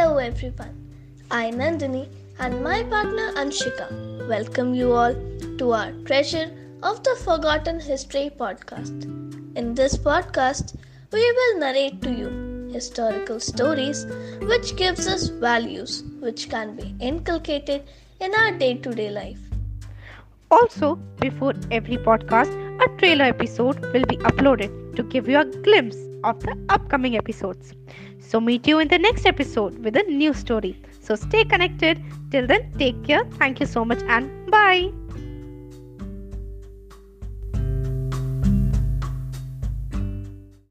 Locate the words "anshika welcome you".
3.34-4.92